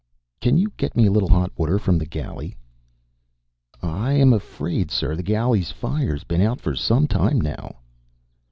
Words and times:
"Can 0.39 0.57
you 0.57 0.71
get 0.77 0.95
me 0.97 1.05
a 1.05 1.11
little 1.11 1.29
hot 1.29 1.51
water 1.55 1.77
from 1.77 1.99
the 1.99 2.07
galley?" 2.07 2.57
"I 3.83 4.13
am 4.13 4.33
afraid, 4.33 4.89
sir, 4.89 5.15
the 5.15 5.21
galley 5.21 5.61
fire's 5.61 6.23
been 6.23 6.41
out 6.41 6.59
for 6.59 6.73
some 6.75 7.07
time 7.07 7.39
now." 7.39 7.75